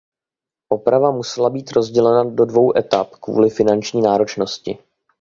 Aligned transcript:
Oprava 0.69 1.11
musela 1.11 1.49
být 1.49 1.71
rozdělena 1.71 2.23
do 2.29 2.45
dvou 2.45 2.77
etap 2.77 3.09
kvůli 3.15 3.49
finanční 3.49 4.01
náročnosti. 4.01 4.77